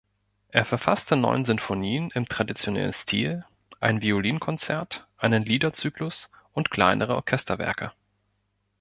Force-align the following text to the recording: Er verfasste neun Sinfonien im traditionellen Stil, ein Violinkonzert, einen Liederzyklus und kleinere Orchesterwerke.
Er 0.49 0.65
verfasste 0.65 1.15
neun 1.15 1.45
Sinfonien 1.45 2.09
im 2.15 2.27
traditionellen 2.27 2.91
Stil, 2.93 3.45
ein 3.79 4.01
Violinkonzert, 4.01 5.05
einen 5.15 5.45
Liederzyklus 5.45 6.31
und 6.53 6.71
kleinere 6.71 7.13
Orchesterwerke. 7.13 7.91